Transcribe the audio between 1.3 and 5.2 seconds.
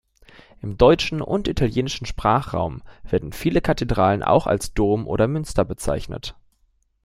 italienischen Sprachraum werden viele Kathedralen auch als Dom